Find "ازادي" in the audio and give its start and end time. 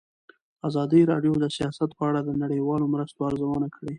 0.67-1.01